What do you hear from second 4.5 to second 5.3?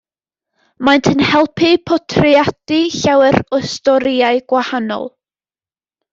gwahanol.